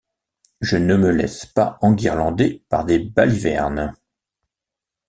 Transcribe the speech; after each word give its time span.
Je 0.61 0.77
ne 0.77 0.95
me 0.97 1.11
laisse 1.11 1.45
pas 1.45 1.77
enguirlander 1.81 2.63
par 2.69 2.85
des 2.85 2.97
balivernes. 2.97 3.93